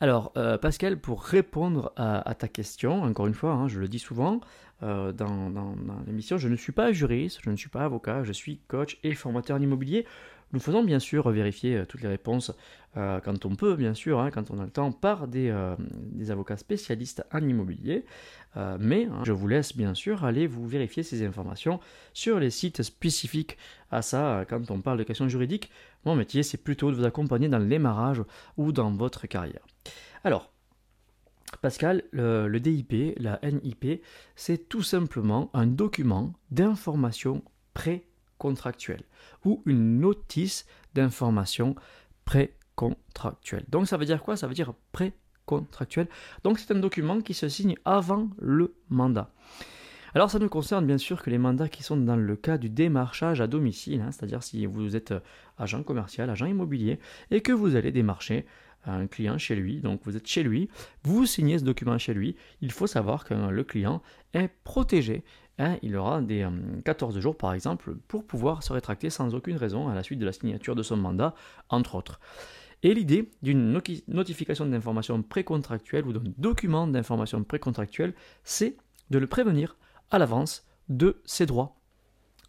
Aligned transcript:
Alors 0.00 0.30
euh, 0.36 0.58
Pascal, 0.58 0.98
pour 0.98 1.22
répondre 1.22 1.94
à, 1.96 2.34
ta 2.34 2.48
question, 2.48 3.02
encore 3.02 3.26
une 3.26 3.34
fois, 3.34 3.52
hein, 3.52 3.68
je 3.68 3.80
le 3.80 3.88
dis 3.88 3.98
souvent 3.98 4.40
euh, 4.82 5.12
dans, 5.12 5.74
l'émission, 6.06 6.36
je 6.36 6.48
ne 6.48 6.56
suis 6.56 6.72
pas 6.72 6.92
juriste, 6.92 7.38
je 7.42 7.48
ne 7.48 7.56
suis 7.56 7.70
pas 7.70 7.84
avocat, 7.84 8.24
je 8.24 8.32
suis 8.32 8.58
coach 8.68 8.98
et 9.04 9.14
formateur 9.14 9.56
en 9.56 9.60
immobilier. 9.62 10.04
Nous 10.52 10.60
faisons 10.60 10.82
bien 10.82 10.98
sûr 10.98 11.28
vérifier 11.30 11.76
euh, 11.76 11.84
toutes 11.84 12.02
les 12.02 12.08
réponses 12.08 12.52
euh, 12.96 13.20
quand 13.20 13.46
on 13.46 13.54
peut, 13.54 13.76
bien 13.76 13.94
sûr, 13.94 14.18
hein, 14.18 14.30
quand 14.30 14.50
on 14.50 14.58
a 14.58 14.64
le 14.64 14.70
temps, 14.70 14.90
par 14.90 15.28
des, 15.28 15.48
euh, 15.48 15.76
avocats 16.28 16.56
spécialistes 16.56 17.24
en 17.32 17.46
immobilier. 17.46 18.04
mais 18.80 19.04
hein, 19.04 19.22
je 19.24 19.32
vous 19.32 19.46
laisse 19.46 19.76
bien 19.76 19.94
sûr 19.94 20.24
aller 20.24 20.48
vous 20.48 20.66
vérifier 20.66 21.04
ces 21.04 21.24
informations 21.24 21.78
sur 22.12 22.40
les 22.40 22.50
sites 22.50 22.82
spécifiques 22.82 23.56
à 23.92 24.02
ça. 24.02 24.44
Quand 24.48 24.70
on 24.70 24.80
parle 24.80 24.98
de 24.98 25.04
questions 25.04 25.28
juridiques, 25.28 25.70
mon 26.04 26.16
métier 26.16 26.42
c'est 26.42 26.58
plutôt 26.58 26.90
de 26.90 26.96
vous 26.96 27.04
accompagner 27.04 27.48
dans 27.48 27.58
l'émarrage 27.58 28.22
ou 28.56 28.72
dans 28.72 28.90
votre 28.90 29.28
carrière. 29.28 29.64
Alors, 30.24 30.50
Pascal, 31.62 32.02
le, 32.12 32.58
DIP, 32.58 33.16
la 33.18 33.38
NIP, 33.42 34.02
c'est 34.34 34.68
tout 34.68 34.82
simplement 34.82 35.50
un 35.52 35.66
document 35.66 36.32
d'information 36.50 37.42
pré 37.74 38.09
contractuelle 38.40 39.04
ou 39.44 39.62
une 39.66 40.00
notice 40.00 40.66
d'information 40.94 41.76
précontractuelle. 42.24 43.66
Donc 43.68 43.86
ça 43.86 43.98
veut 43.98 44.06
dire 44.06 44.22
quoi? 44.22 44.36
Ça 44.36 44.48
veut 44.48 44.54
dire 44.54 44.72
précontractuel. 44.90 46.08
Donc 46.42 46.58
c'est 46.58 46.72
un 46.72 46.78
document 46.78 47.20
qui 47.20 47.34
se 47.34 47.48
signe 47.48 47.76
avant 47.84 48.30
le 48.38 48.74
mandat. 48.88 49.30
Alors 50.14 50.30
ça 50.30 50.38
ne 50.38 50.46
concerne 50.48 50.86
bien 50.86 50.98
sûr 50.98 51.22
que 51.22 51.30
les 51.30 51.38
mandats 51.38 51.68
qui 51.68 51.82
sont 51.82 51.96
dans 51.96 52.16
le 52.16 52.36
cas 52.36 52.58
du 52.58 52.68
démarchage 52.68 53.40
à 53.40 53.46
domicile, 53.46 54.00
hein, 54.00 54.10
c'est-à-dire 54.12 54.42
si 54.42 54.66
vous 54.66 54.96
êtes 54.96 55.14
agent 55.58 55.82
commercial, 55.82 56.30
agent 56.30 56.46
immobilier, 56.46 56.98
et 57.30 57.40
que 57.40 57.52
vous 57.52 57.76
allez 57.76 57.92
démarcher 57.92 58.44
un 58.86 59.06
client 59.06 59.36
chez 59.36 59.54
lui, 59.54 59.80
donc 59.80 60.00
vous 60.04 60.16
êtes 60.16 60.26
chez 60.26 60.42
lui, 60.42 60.68
vous 61.04 61.26
signez 61.26 61.58
ce 61.58 61.64
document 61.64 61.98
chez 61.98 62.14
lui, 62.14 62.34
il 62.62 62.72
faut 62.72 62.86
savoir 62.86 63.24
que 63.24 63.34
le 63.34 63.62
client 63.62 64.02
est 64.32 64.48
protégé 64.64 65.22
Hein, 65.60 65.76
il 65.82 65.94
aura 65.94 66.22
des 66.22 66.48
14 66.86 67.18
euh, 67.18 67.20
jours 67.20 67.36
par 67.36 67.52
exemple 67.52 67.94
pour 68.08 68.26
pouvoir 68.26 68.62
se 68.62 68.72
rétracter 68.72 69.10
sans 69.10 69.34
aucune 69.34 69.58
raison 69.58 69.88
à 69.88 69.94
la 69.94 70.02
suite 70.02 70.18
de 70.18 70.24
la 70.24 70.32
signature 70.32 70.74
de 70.74 70.82
son 70.82 70.96
mandat, 70.96 71.34
entre 71.68 71.96
autres. 71.96 72.18
Et 72.82 72.94
l'idée 72.94 73.30
d'une 73.42 73.78
notification 74.08 74.64
d'information 74.64 75.22
précontractuelle 75.22 76.06
ou 76.06 76.14
d'un 76.14 76.22
document 76.38 76.86
d'information 76.86 77.44
précontractuelle, 77.44 78.14
c'est 78.42 78.78
de 79.10 79.18
le 79.18 79.26
prévenir 79.26 79.76
à 80.10 80.18
l'avance 80.18 80.64
de 80.88 81.20
ses 81.24 81.46
droits. 81.46 81.76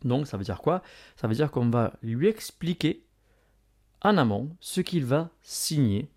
Donc 0.04 0.28
ça 0.28 0.38
veut 0.38 0.44
dire 0.44 0.62
quoi? 0.62 0.82
Ça 1.16 1.28
veut 1.28 1.36
dire 1.36 1.52
qu'on 1.52 1.70
va 1.70 1.94
lui 2.02 2.28
expliquer 2.28 3.06
en 4.02 4.18
amont 4.18 4.56
ce 4.60 4.82
qu'il 4.82 5.06
va 5.06 5.30
signer 5.42 6.10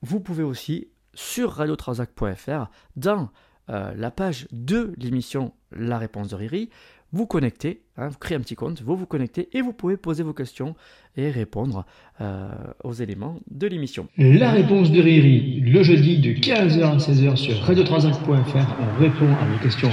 Vous 0.01 0.19
pouvez 0.19 0.43
aussi 0.43 0.87
sur 1.13 1.51
radiotransac.fr 1.51 2.69
dans 2.95 3.29
euh, 3.69 3.93
la 3.95 4.11
page 4.11 4.47
de 4.51 4.93
l'émission 4.97 5.53
La 5.71 5.97
réponse 5.97 6.29
de 6.29 6.35
Riri 6.35 6.69
vous 7.13 7.25
connectez, 7.25 7.81
hein, 7.97 8.07
vous 8.07 8.17
créez 8.17 8.37
un 8.37 8.41
petit 8.41 8.55
compte, 8.55 8.81
vous 8.81 8.95
vous 8.95 9.05
connectez 9.05 9.49
et 9.53 9.61
vous 9.61 9.73
pouvez 9.73 9.97
poser 9.97 10.23
vos 10.23 10.33
questions 10.33 10.75
et 11.17 11.29
répondre 11.29 11.85
euh, 12.21 12.49
aux 12.83 12.93
éléments 12.93 13.39
de 13.49 13.67
l'émission. 13.67 14.07
La 14.17 14.51
réponse 14.51 14.91
de 14.91 15.01
Riri, 15.01 15.59
le 15.61 15.83
jeudi 15.83 16.19
de 16.19 16.31
15h 16.31 16.81
à 16.83 16.97
16h 16.97 17.35
sur 17.35 17.57
radio 17.59 17.83
on 17.83 18.99
répond 18.99 19.27
à 19.27 19.45
vos 19.45 19.59
questions. 19.61 19.89